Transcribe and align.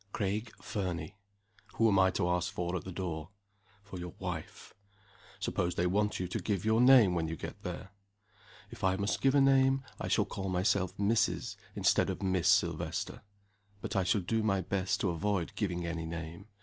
"Craig 0.13 0.51
Fernie." 0.59 1.15
"Who 1.75 1.87
am 1.87 1.99
I 1.99 2.09
to 2.09 2.27
ask 2.27 2.51
for 2.51 2.75
at 2.75 2.85
the 2.85 2.91
door?" 2.91 3.29
"For 3.83 3.99
your 3.99 4.15
wife." 4.17 4.73
"Suppose 5.39 5.75
they 5.75 5.85
want 5.85 6.19
you 6.19 6.27
to 6.27 6.39
give 6.39 6.65
your 6.65 6.81
name 6.81 7.13
when 7.13 7.27
you 7.27 7.35
get 7.35 7.61
there?" 7.61 7.91
"If 8.71 8.83
I 8.83 8.95
must 8.95 9.21
give 9.21 9.35
a 9.35 9.41
name, 9.41 9.83
I 9.99 10.07
shall 10.07 10.25
call 10.25 10.49
myself 10.49 10.97
Mrs., 10.97 11.55
instead 11.75 12.09
of 12.09 12.23
Miss, 12.23 12.47
Silvester. 12.47 13.21
But 13.79 13.95
I 13.95 14.03
shall 14.03 14.21
do 14.21 14.41
my 14.41 14.59
best 14.61 14.99
to 15.01 15.11
avoid 15.11 15.51
giving 15.53 15.85
any 15.85 16.07
name. 16.07 16.47